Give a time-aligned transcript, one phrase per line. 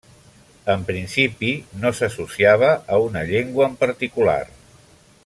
[0.73, 1.51] En principi,
[1.83, 4.43] no s'associava a una llengua en particular.